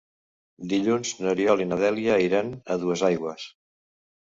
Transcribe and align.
Dilluns 0.71 1.11
n'Oriol 1.21 1.63
i 1.67 1.69
na 1.75 1.79
Dèlia 1.85 2.19
iran 2.31 2.53
a 2.77 2.83
Duesaigües. 2.87 3.51